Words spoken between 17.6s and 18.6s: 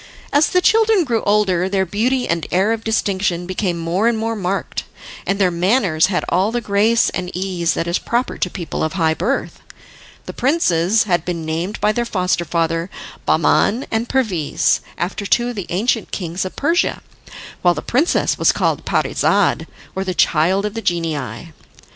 while the princess was